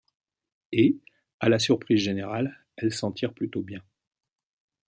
Et, 0.71 0.97
à 1.39 1.47
la 1.47 1.59
surprise 1.59 2.01
générale, 2.01 2.59
elle 2.75 2.91
s'en 2.91 3.11
tire 3.11 3.35
plutôt 3.35 3.61
bien. 3.61 3.83